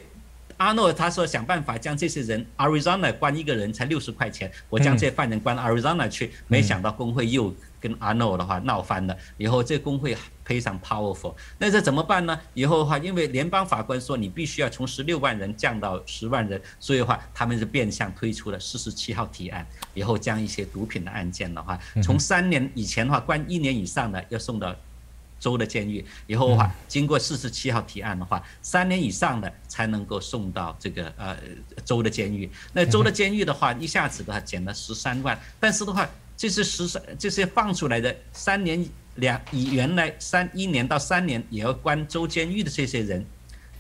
[0.57, 9.17] 阿诺他说想办法将这些人 Arizona 关一个人才六十块钱，我将这些犯人关 Arizona 去，没想到工会又跟阿诺的话闹翻了。
[9.37, 12.39] 以后这工会非常 powerful，那这怎么办呢？
[12.55, 24.75] 以后的话，因为联邦法官说你必须要从十六万人降到十万人，所以的话他们是变相推出了四十七号提案，以后将一些毒品的案件的话，从三年以前的话关一年以上的要送到。
[25.41, 31.37] 州的监狱以后的话，经过四十七号提案的话，三年以上的才能够送到这个呃
[31.85, 32.51] 州的监狱。
[32.73, 38.83] 那州的监狱的话，一下子的话减了十三万，但是的话，这是十三这些放出来的三年
[39.17, 43.27] 两以原来三一年到三年也要关州监狱的这些人。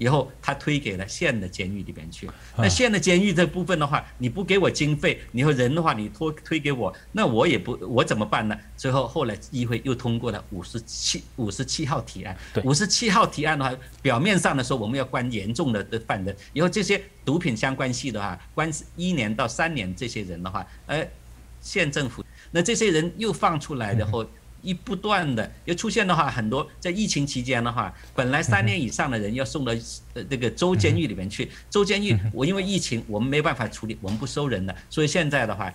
[0.01, 8.57] 以后他推给了县的监狱里边去，那县的监狱这部分的话，你不给我经费，你和人的话，你托推给我，那我也不我怎么办呢？
[8.77, 21.05] 最后后来议会又通过了五十七五十七号提案，五十七号提案的话，表面上的说我们要关严重的的犯人，以后这些毒品相关系的话，关一年到三年这些人的话，呃，
[21.61, 24.27] 县政府那这些人又放出来的后。
[24.61, 29.73] 一不断的又出现的话，很多在疫情期间的话，本来三年以上的人要送到
[30.15, 35.73] 呃这个州监狱里面去，州监狱我因为疫情我们没办法处理，我们不收人的，所以现在的话，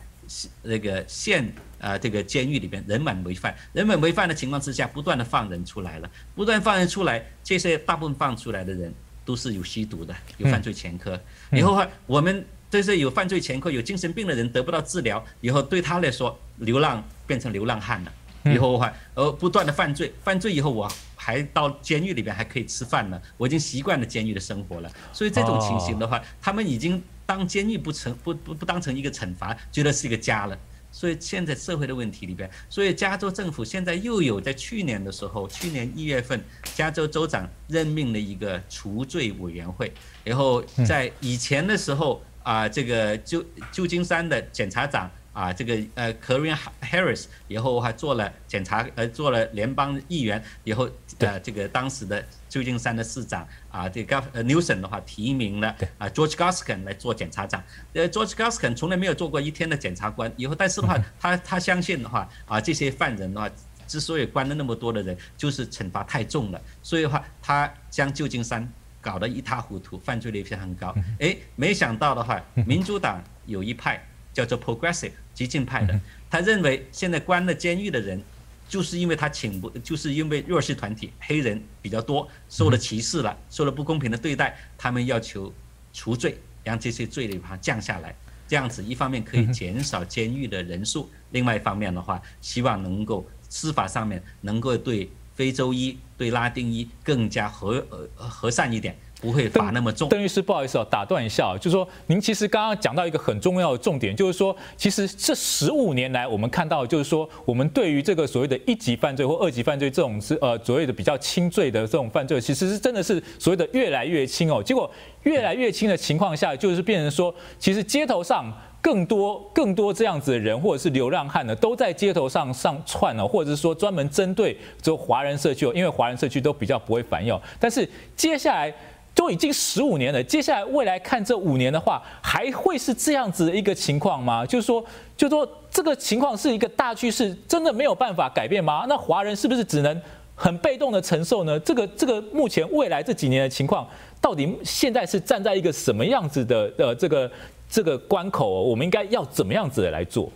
[0.64, 11.18] 那个县啊这个监狱里边人满为患，人满为患的情况之下，不断的放人出来了，不断放人出来，这些大部分放出来的人都是有吸毒的，有犯罪前科，
[11.54, 18.12] 以后的话我们这些有犯罪前科、有精神病的人得不到治疗，以后对他来说，流浪变成流浪汉了。
[18.46, 24.92] 以后的话，呃，不断的犯罪，犯罪以后我还到监狱里边还可以吃饭呢，我已经习惯了监狱的生活了。
[25.14, 30.58] 所以这种情形的话，他们已经当监狱不成不不不当成一个惩罚，觉得是一个家了。
[30.92, 36.44] 所以现在社会的问题里边，所以加州政府现在又有在去年的时候，去年一月份，
[36.76, 39.92] 加州州长任命了一个除罪委员会，
[40.24, 45.10] 然后在以前的时候啊，这个旧旧金山的检察长。
[45.34, 57.64] 啊，这个呃，Corrine Harris 以后还做了检察，呃，做了联邦议员以后，呃，这个当时的旧金山的市长啊，这个呃 Newsom 的话提名了啊 George Gascon 来做检察长。
[57.94, 63.50] 呃，George Gascon 从来没有做过一天的检察官，以后但是的话， 他他相信的话啊，这些犯人的话，
[63.88, 68.72] 之所以关了那么多的人，就是惩罚太重了，所以的话，他将旧金山
[69.04, 70.96] 搞得一塌糊涂，犯罪率非常高。
[71.20, 74.04] 哎，没想到的话，民主党有一派。
[74.34, 78.20] 叫做 progressive 激进派的，他认为现在关了监狱的人，
[78.68, 85.54] 就是因为他请不，就是因为弱势团体黑人比较多，受了歧视了，受了不公平的对待，他们要求
[85.94, 88.16] 除罪，让这些罪的话降下来。
[88.48, 98.96] 这样子一方面可以减少监狱的人数，另外一方面的话，希望能够司法上面能够对非洲裔、对拉丁裔更加和呃和善一点。
[99.22, 100.10] 不会罚那么重。
[100.10, 114.62] 邓律师，不好意思啊，打断一下，就是说您其实刚刚讲到一个很重要的重点，就是说，其实这十五年来，我们看到，就是说，我们对于这个所谓的一级犯罪或二级犯罪这种是呃所谓的比较轻罪的这种犯罪，其实是真的是所谓的越来越轻哦。
[114.62, 114.92] 结果
[115.22, 127.36] 越来越轻的情况下，就是变成说，其实街头上更多更多这样子的人，或者是流浪汉呢，都在街头上上窜哦，或者是说专门针对这华人社区哦，因为华人社区都比较不会反应。
[127.60, 128.72] 但是接下来。
[129.16, 134.44] 都已经十五年了，接下来未来看这五年的话，还会是这样子的一个情况吗？
[134.44, 134.84] 就是说，
[135.16, 138.88] 就是说这个情况是一个大趋势，真的没有办法改变吗？
[138.90, 140.02] 那华人是不是只能
[140.34, 141.60] 很被动的承受呢？
[141.60, 143.88] 这个这个目前未来这几年的情况，
[144.20, 147.30] 到底现在是站在一个什么样子的呃这个
[147.74, 148.62] 这个关口？
[148.62, 150.32] 我们应该要怎么样子来做？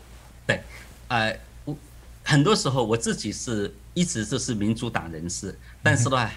[0.47, 0.59] 对，
[1.07, 1.39] 呃，
[2.23, 6.27] 很多时候我自己是一直就是民主党人士，但是呢。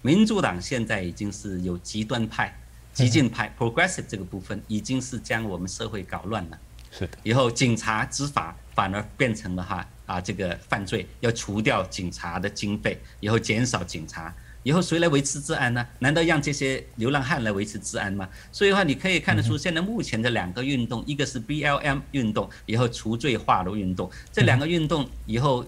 [0.00, 2.56] 民主党现在已经是有极端派、
[2.94, 6.58] 激进派 （progressive） 这个部分，已经是将我们社会搞乱了。
[6.92, 7.18] 是的。
[7.24, 14.32] 以后警察执法反而变成了哈啊这个犯罪，要除掉警察的经费，以后减少警察，
[14.68, 15.86] 以后谁来维持治安呢？
[16.00, 18.28] 难道让这些流浪汉来维持治安吗？
[18.52, 25.64] 所以的话，你可以看得出，现在目前的两个运动，一个是 BLM 运动，以后除罪化的运动，这两个运动以后。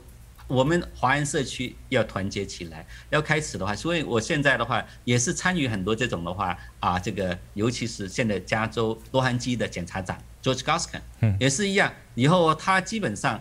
[0.50, 13.40] 我们华人社区要团结起来，要开始的话，所以我现在的话也是参与很多这种的话啊，这个尤其是现在加州洛杉矶的检察长 George Gascon，也是一样，以后他基本上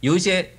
[0.00, 0.50] 有一些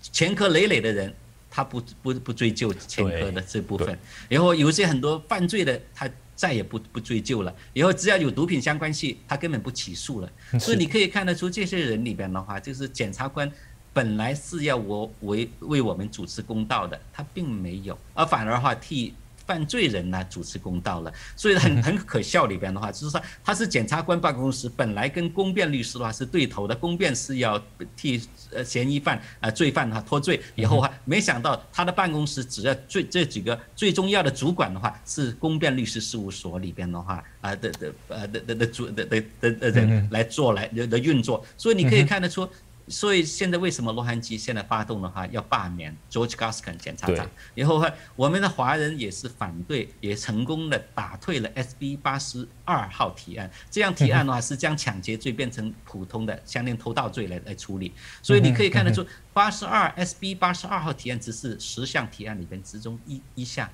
[0.00, 1.14] 前科累累的人，
[1.56, 13.50] 他不不不追究前科的这部分，然后有些很多犯罪的，他再也不不追究了，以后只要有毒品相关系，他根本不起诉了，所以你可以看得出这些人里边的话，就是检察官。
[13.94, 19.14] 本来是要我为为我们主持公道的，他并没有，而反而的话替
[19.46, 27.62] 犯罪人呢主持公道了，所以很很可笑里边的话，就是说他是检察官办公室，本来跟公辩律师的话是对头的，公辩是要
[27.96, 28.20] 替
[28.52, 42.48] 呃嫌疑犯啊罪犯哈脱罪，以后哈没想到他的办公室只要最这几个最重要的主管的话是公辩律师事务所里边的话啊的的呃的的的主的的的的人来做来的的运作，所以你可以看得出。
[42.88, 47.28] 所以现在为什么洛杉矶现在发动的话要罢免 George Gascon 检察长？
[47.54, 53.50] 然后哈，我们的华人也是反对，也成功的打退了 SB 八十二号提案。
[53.70, 57.92] 这样提案的话是将抢劫罪变成普通的相当偷盗罪来来处理。
[58.22, 63.68] 所以你可以看得出，八十二 SB 八十二号提案只是十项提案里边之中一一项。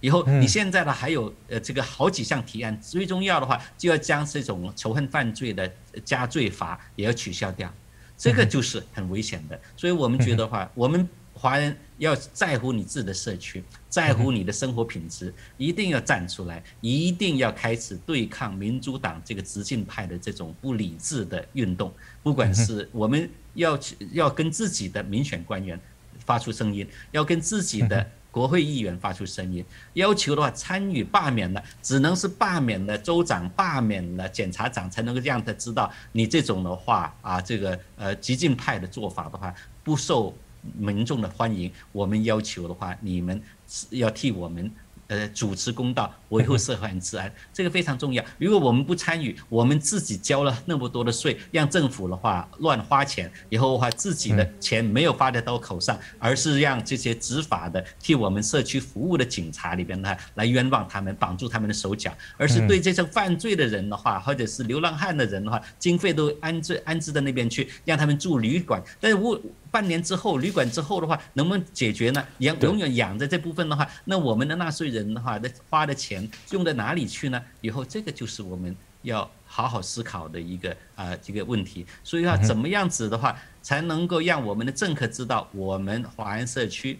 [0.00, 5.72] 以后你现在呢还有呃这个好几项提案，最重要的话就要将这种仇恨犯罪的
[6.04, 7.72] 加罪罚也要取消掉。
[8.16, 21.92] 这个就是很危险的，所以我们觉得话，我们华人要在乎你自己的社区，在乎你的生活品质，一定要站出来，一定要开始对抗民主党这个激进派的这种不理智的运动。
[22.22, 25.78] 不管是我们要去要跟自己的民选官员
[26.24, 28.10] 发出声音，要跟自己的。
[28.36, 40.36] 国会议员发出声音，要求的话参与罢免的，只能是罢免的州长、罢免的检察长，才能够让他知道你这种的话啊，这个呃激进派的做法的话不受
[40.76, 41.72] 民众的欢迎。
[41.92, 43.40] 我们要求的话，你们
[43.88, 44.70] 要替我们。
[45.08, 48.24] 呃，主持公道，维护社会治安，这个非常重要。
[48.38, 69.40] 如果我们不参与，我们自己交了那么多的税，让政府的话乱花钱，以后的话自己的钱没有花在刀口上，而是让这些执法的、替我们社区服务的警察里边呢，来冤枉他们，绑住他们的手脚，而是对这些犯罪的人的话，或者是流浪汉的人的话，经费都安置安置到那边去，让他们住旅馆，但是我。
[69.68, 72.24] 半年之后，旅馆之后的话，能不能解决呢？
[72.38, 76.15] 养永远养着这部分的话，那我们的纳税人的话，那花的钱
[76.50, 77.42] 用到哪里去呢？
[77.60, 81.86] 以后这个就是我们要好好思考的一个啊这个问题。
[82.04, 86.98] 所以要怎么样子的话，才能够让我们的政客知道，我们华安社区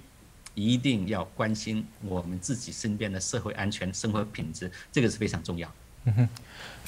[0.55, 5.71] 一定要关心我们自己身边的社会安全、生活品质，这个是非常重要。
[6.07, 6.29] 嗯哼。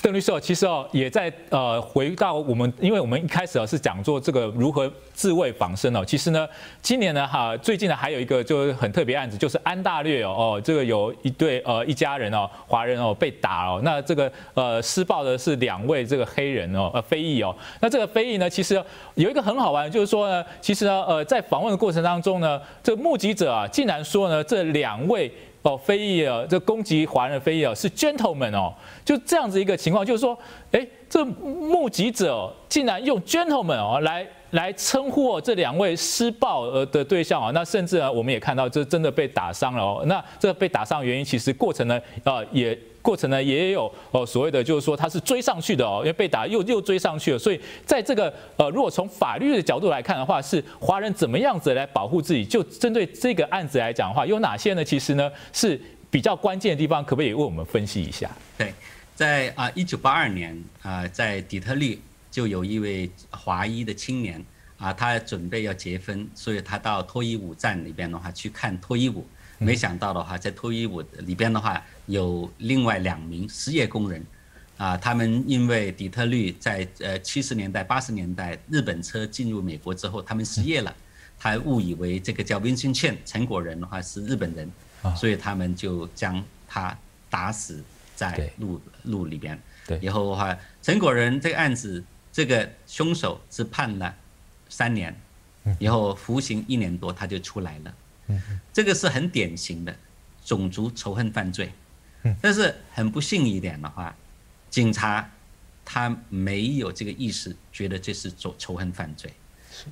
[0.00, 6.04] 邓律师哦其实哦，也在呃回到我们，因为我们一开始啊是讲做这个如何自卫防身哦。
[6.04, 6.46] 其实呢，
[6.80, 17.52] 今年呢哈，最近呢还有一个就是很特别案子，就是安大略哦哦，这个有一对呃一家人哦，华人哦被打哦，那这个呃施暴的是两位这个黑人哦呃非裔哦。
[17.80, 18.80] 那这个非裔呢，其实
[19.16, 25.28] 有一个很好玩，就是说呢，其实呢呃在访问的过程当中呢，这个目击者啊竟然说呢这两位。
[25.68, 28.72] 哦，非裔啊，这攻击华人非裔啊，是 gentleman 哦，
[29.04, 30.38] 就这样子一个情况，就是说，
[30.72, 42.78] 哎，这目击者竟然用 gentleman 哦来来称呼这两位施暴呃的对象啊，那甚至呢，我们也看到这真的被打伤了哦，那这被打伤的原因，其实过程呢，呃也。
[43.00, 52.44] 过程呢也有哦，所谓的就是说他是追上去的哦，因为被打又又追上去了，所以在这个呃，如果从法律的角度来看的话，是华人怎么样子来保护自己？
[52.44, 54.84] 就针对这个案子来讲的话，有哪些呢？
[54.84, 55.80] 其实呢是
[56.10, 58.30] 比较关键的地方，可不可以为我们分析一下？
[58.58, 58.74] 对，
[59.14, 61.98] 在啊一九八二年啊、在底特律
[62.38, 64.40] 就有一位华裔的青年
[64.78, 69.26] 啊，他准备要结婚，所以他到脱衣舞站里边的话去看脱衣舞。
[69.58, 74.24] 没想到的话，在脱衣舞里边的话，有另外两名失业工人，
[74.76, 80.94] 啊，他们因为底特律在呃七十年代、八十年代日本车进入美国之后，他们失业了，
[81.40, 84.70] 他误以为这个叫 Vincent Chin 陈果仁的话是日本人，
[85.16, 86.96] 所以他们就将他
[87.28, 87.82] 打死
[88.14, 89.60] 在路路里边。
[89.88, 94.14] 对，以后的话，陈果仁这个案子，这个凶手是判了
[94.68, 95.14] 三年，
[95.78, 97.94] 以后服刑一年多，他就出来了。
[98.72, 99.96] 这个是很典型的
[100.44, 101.72] 种族仇恨犯罪，
[102.40, 104.14] 但是很不幸一点的话，
[104.70, 105.28] 警察
[105.84, 109.32] 他没有这个意识，觉得这是仇仇恨犯罪。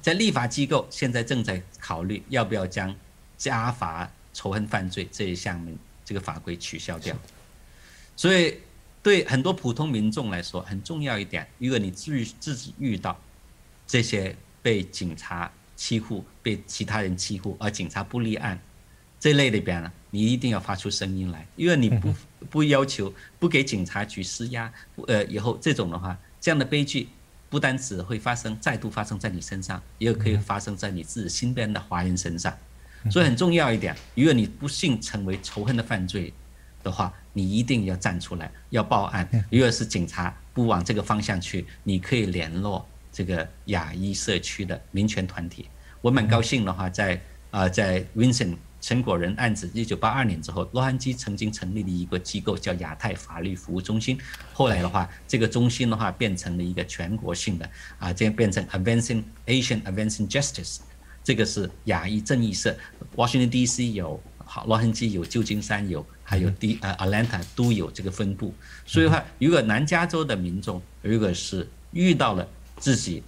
[0.03, 2.95] 在立法机构现在正在考虑要不要将
[3.39, 7.17] 加罚仇恨犯罪这一项目这个法规取消掉。
[8.17, 8.59] 所以
[9.07, 13.17] 对很多普通民众来说很重要一点，如果你自自己遇到
[13.87, 15.49] 这些被警察。
[15.77, 18.59] 欺负被其他人欺负，而警察不立案，
[19.21, 22.15] 这类里边呢，你一定要发出声音来，因为你不
[22.49, 24.73] 不要求不给警察局施压，
[25.07, 27.09] 呃，以后这种的话，这样的悲剧
[27.51, 32.57] 不单只会发生，再度发生在你身上，也可以发生在你自己身边的华人身上，
[33.11, 36.33] 所以很重要一点，如果你不幸成为仇恨的犯罪
[36.87, 39.29] 的话，你一定要站出来，要报案。
[39.51, 42.87] 如果是警察不往这个方向去，你可以联络。
[43.13, 45.71] 这个亚裔社区的民权团体，
[46.03, 47.15] 我蛮高兴的话，在
[47.51, 54.19] 啊、呃，在 Vincent 陈果仁案子一九八二年之后，洛杉矶曾经成立了一个机构叫亚太法律服务中心。
[54.53, 57.67] 后来的话，这个中心的话变成了一个全国性的
[57.99, 60.81] 啊，这样变成 Advancing Asian Advancing Justice，
[61.25, 62.77] 这个是亚裔正义社
[63.17, 63.93] ，Washington D.C.
[63.93, 68.53] 有，好，洛杉矶有，旧金山有，还有第呃 Atlanta 都有这个分布。
[68.85, 72.47] 所以的话，如果南加州的民众如果是遇到了，
[72.79, 73.23] 自己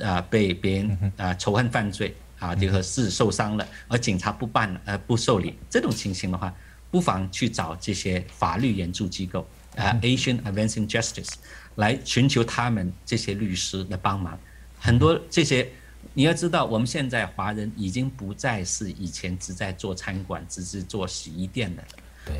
[0.00, 6.54] 啊被别人啊仇恨犯罪啊，就和自己受伤了，而警察不办呃不受理这种情形的话，
[6.90, 11.32] 不妨去找这些法律援助机构啊，Asian Advancing Justice
[11.76, 14.38] 来寻求他们这些律师的帮忙。
[14.78, 15.68] 很多这些
[16.14, 21.82] 你要知道，我们现在华人已经不再是以前只在做餐馆、只是做洗衣店的，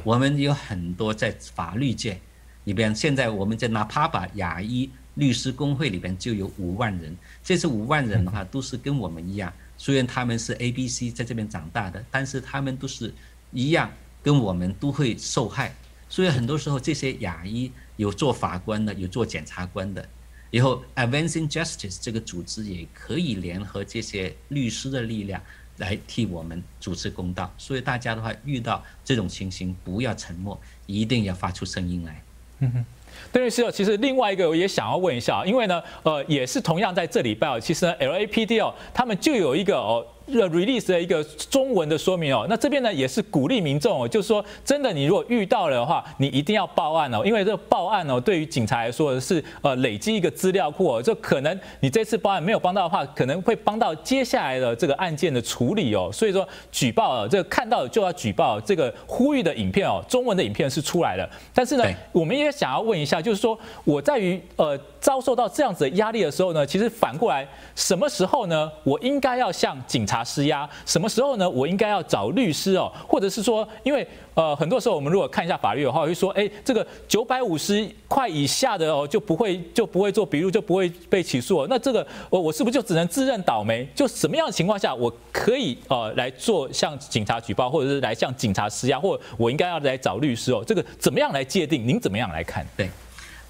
[0.05, 2.21] 我们有很多在法律界
[2.65, 2.95] 里边。
[2.95, 4.91] 现在我们在哪怕把亚医。
[5.15, 7.13] 律师工会里边就有五万人，
[7.43, 13.13] 这是五万人的话，都是跟我们一样，虽然他们是 A、B、C 在这边长大的，但是他们都是
[13.51, 13.91] 一样，
[14.23, 15.75] 跟我们都会受害。
[16.09, 20.09] 所以很多时候，这些亚医有做法官的，有做检察官的，
[20.53, 25.43] 以后 Advancing Justice 这个组织也可以联合这些律师的力量
[25.79, 27.51] 来替我们主持公道。
[27.59, 32.23] 所以大家的话，遇到这种情形，不要沉默，一定要发出声音来。
[32.61, 32.85] 嗯哼。
[33.33, 40.07] 邓律师，其实另外一个我也想要问一下，因为呢，呃，也是同样在这礼拜哦，其实呢，LAPD 哦，他们就有一个哦。
[40.29, 70.69] Release 的一个中文的说明哦，那这边呢也是鼓励民众哦，就是说真的，你如果遇到了的话，你一定要报案哦，因为这个报案哦，对于警察来说是呃累积一个资料库哦，就可能你这次报案没有帮到的话，可能会帮到接下来的这个案件的处理哦，所以说举报哦，这个看到就要举报，这个呼吁的影片哦，中文的影片是出来了，但是呢，我们也想要问一下，就是说我在于呃遭受到这样子的压力的时候呢，其实反过来什么时候呢，我应该要向警察施压？
[70.85, 71.49] 什么时候呢？
[71.49, 81.67] 我应该要找律师哦，或者是说，因为呃，很多时候我们如果看一下法律的话，会说，哎，这个九百五十块以下的哦，就不会就不会做笔录，就不会被起诉。
[81.69, 83.89] 那这个我我是不是就只能自认倒霉？
[83.95, 90.63] 就什么样的情况下我可以呃来做向警察举报，或者是来向警察施压，或我应该要来找律师哦？
[90.67, 91.87] 这个怎么样来界定？
[91.87, 92.67] 您怎么样来看？
[92.77, 92.89] 对，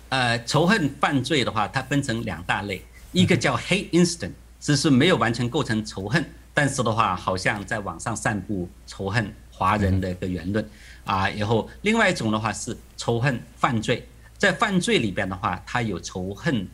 [0.08, 2.80] 呃，仇恨犯罪的话，它分成两大类，
[3.12, 6.24] 一个叫 hate incident，只是没有完全构成仇恨，
[6.58, 10.68] 但是的话，好像在网上散布仇恨华人的一个言论
[11.04, 11.28] 啊。
[11.28, 14.04] 然后另外一种的话是仇恨犯罪，
[14.36, 16.66] 在犯罪里边的话，它有仇恨，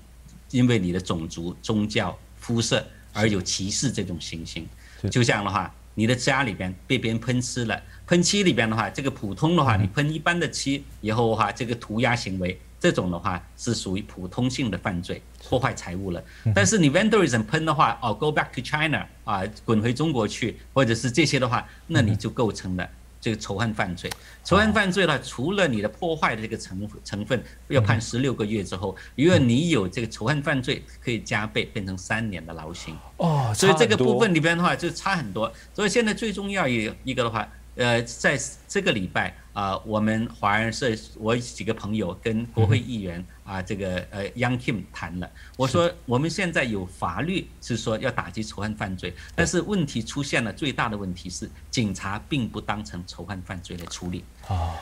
[0.51, 2.83] 因为你的种族、宗教、肤色
[3.13, 4.67] 而有歧视这种情形。
[5.11, 7.79] 就像的话，你的家里边被别人喷漆了。
[8.07, 16.23] 喷漆里边的话，这个普通的话，你喷一般的漆以后的话，这个涂鸦行为，这种的话是属于普通性的犯罪，破坏财物了。
[16.55, 22.87] 但是你 vandalism 喷的话，哦，go back to China 啊，滚回中国去，或者是这些的话，那你就构成了
[23.23, 24.11] 这个仇恨犯罪。
[24.45, 32.95] 仇恨犯罪呢，除了你的破坏的这个成成分要判十六个月之后，如果你有这个仇恨犯罪，可以加倍变成三年的牢刑。
[33.17, 35.51] 哦，所以这个部分里边的话就差很多。
[35.73, 37.49] 所以现在最重要一一个的话。
[37.77, 45.29] 呃，在这个礼拜啊，我们华人社，我几个朋友跟国会议员啊，这个呃 Young Kim 谈了。
[45.57, 54.23] 我说我们现在有法律是说要打击仇恨犯罪，但是问题出现了，最大的问题是警察并不当成仇恨犯罪来处理。
[54.47, 54.75] 哦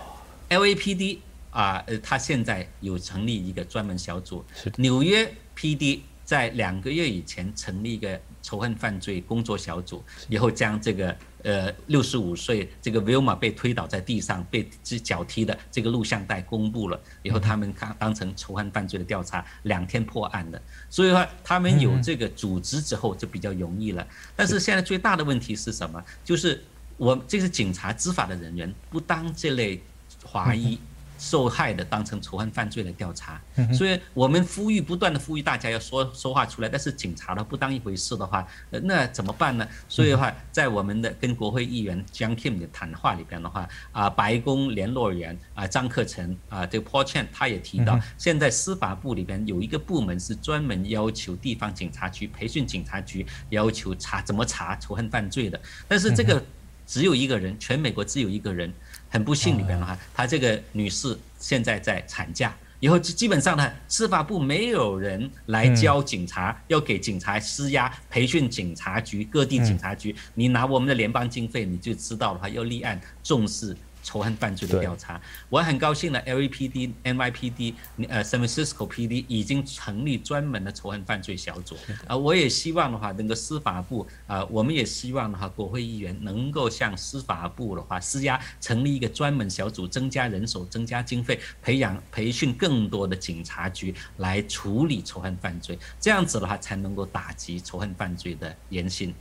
[0.51, 1.19] ，LAPD
[1.51, 4.45] 啊，呃，他现在有成立一个专门小组。
[4.77, 11.17] 纽约 PD 在两个月以前成立一个仇恨犯罪工作小组，以后将这个。
[11.43, 20.63] 呃，六十五岁这个 Wilma 被推倒在地上，被只脚踢的这个录像带公布了以后，他们当当成仇恨犯罪的调查，两天破案的。
[20.89, 24.07] 所以说，他们有这个组织之后就比较容易了。
[24.37, 26.03] 但是现在最大的问题是什么？
[26.25, 26.63] 就是
[26.97, 29.83] 我这是警察执法的人员不当这类
[30.25, 30.79] 华裔。
[31.23, 33.41] 受害的当成仇恨犯罪来调查，
[33.73, 39.65] 所以我们呼吁不断的呼吁大家要说说话出来，但是警察呢不当一回事的话，那怎么办呢？
[39.89, 56.43] 所以的话，在我们的跟国会议员 John Kim 的谈话里边的话，啊，白宫联络员啊张克成啊这个 Paul Chan 他也提到，现在司法部里边有一个部门是专门要求地方警察局培训警察局要求查怎么查仇恨犯罪的，但是这个
[56.85, 58.73] 只有一个人，全美国只有一个人。
[59.13, 73.77] 很不幸里边的话，她这个女士现在在产假，以后基本上呢，司法部没有人来教警察，要给警察施压，培训警察局，各地警察局，你拿我们的联邦经费，你就知道的话，要立案重视。
[74.03, 76.21] 仇恨犯罪的调查，我很高兴的。
[76.23, 77.75] LAPD、NYPD、
[78.09, 81.77] 呃，San Francisco PD 已经成立专门的仇恨犯罪小组。
[82.07, 95.79] 啊，我也希望的话，那个司法部啊，我们也希望的话，国会议员能够向司法部的话施压，成立一个专门小组，增加人手，增加经费，培养培训更多的警察局来处理仇恨犯罪。
[96.01, 99.15] 这样子的话，才能够打击仇恨犯罪的言行。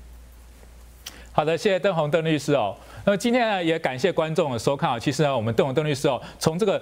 [1.31, 2.75] 好的，谢谢邓红邓律师哦。
[3.05, 4.99] 那么今天呢，也感谢观众的收看啊。
[4.99, 6.81] 其实呢，我们邓红邓律师哦，从这个。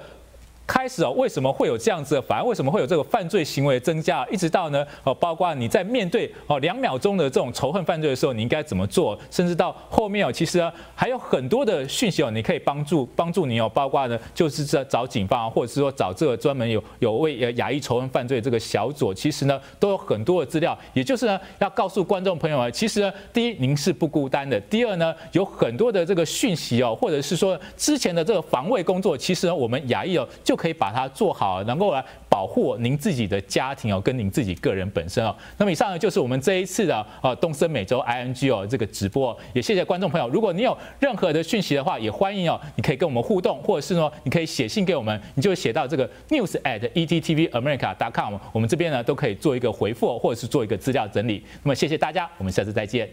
[0.70, 4.24] 开始哦，为什么会有这样子的反而为什么会有这个犯罪行为增加？
[4.28, 9.18] 一直到呢，哦，包括你在面对哦两秒钟的这种仇恨犯罪的时候，你应该怎么做？
[9.32, 20.78] 甚至到后面哦，其实呢还有很多的讯息哦，你可以帮助帮助你哦，包括呢就是在找警方，或者是说找这个专门有有为呃亚裔仇恨犯罪这个小组，其实呢都有很多的资料。
[20.94, 30.59] 也就是呢，要告诉观众朋友啊，其实呢，第一您是不孤单的，第二呢，有很多的这个讯息哦，或者是说之前的这个防卫工作，其实呢我们亚裔哦就。
[30.60, 35.34] 可以把它做好，能够来保护您自己的家庭哦，跟您自己个人本身哦。
[35.58, 40.28] 那么以上呢，就是我们这一次的呃东森美洲 ING 哦这个直播，也谢谢观众朋友。
[40.28, 51.42] 如果你有任何的讯息的话，也欢迎哦，你可以跟我们互动，或者是说你可以写信给我们，你就写到这个 news at ettvamerica.com，我们这边呢都可以做一个回复，或者是做一个资料整理。
[51.64, 53.10] 那么谢谢大家，我们下次再见。